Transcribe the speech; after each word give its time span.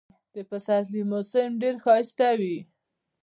د 0.33 0.35
پسرلي 0.49 1.01
موسم 1.11 1.49
ډېر 1.61 1.75
ښایسته 1.83 2.29
وي. 2.39 2.57